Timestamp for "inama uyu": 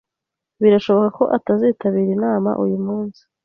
2.17-2.77